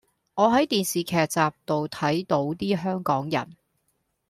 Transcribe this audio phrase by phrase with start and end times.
[0.33, 3.55] 我喺電視劇集度睇倒啲香港人